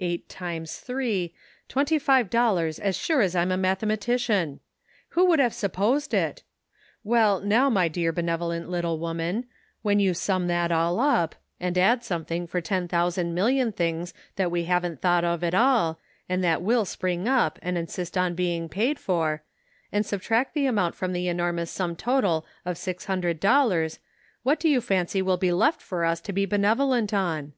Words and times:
Eight 0.00 0.28
times 0.28 0.78
three— 0.78 1.32
twenty 1.68 2.00
five 2.00 2.30
dollars 2.30 2.80
as 2.80 2.96
sure 2.96 3.20
as 3.20 3.36
I'm 3.36 3.52
a 3.52 3.56
mathematician! 3.56 4.58
Who 5.10 5.26
would 5.26 5.38
have 5.38 5.54
supposed 5.54 6.12
it? 6.12 6.42
Well, 7.04 7.38
now, 7.38 7.70
my 7.70 7.86
dear 7.86 8.10
benevolent 8.10 8.68
little 8.68 8.98
wo 8.98 9.14
man, 9.14 9.46
when 9.82 10.00
you 10.00 10.14
sum 10.14 10.48
that 10.48 10.72
all 10.72 10.98
up, 10.98 11.36
and 11.60 11.78
add 11.78 12.02
some 12.02 12.24
thing 12.24 12.48
for 12.48 12.60
ten 12.60 12.88
thousand 12.88 13.34
million 13.34 13.70
things 13.70 14.12
that 14.34 14.50
we 14.50 14.64
haven't 14.64 15.00
thought 15.00 15.22
of 15.24 15.44
at 15.44 15.54
all, 15.54 16.00
and 16.28 16.42
that 16.42 16.60
will 16.60 16.84
spring 16.84 17.28
up 17.28 17.56
and 17.62 17.78
insist 17.78 18.18
on 18.18 18.34
being 18.34 18.68
paid 18.68 18.98
for, 18.98 19.44
and 19.92 20.04
substract 20.04 20.54
the 20.54 20.66
amount 20.66 20.96
from 20.96 21.12
the 21.12 21.28
enormous 21.28 21.70
sum 21.70 21.94
total 21.94 22.44
of 22.64 22.76
six 22.76 23.04
hundred 23.04 23.38
dollars, 23.38 24.00
what 24.42 24.58
do 24.58 24.68
you 24.68 24.80
fancy 24.80 25.22
will 25.22 25.36
be 25.36 25.52
left 25.52 25.80
for 25.80 26.04
us 26.04 26.20
to 26.20 26.32
be 26.32 26.46
benevolent 26.46 27.14
on 27.14 27.52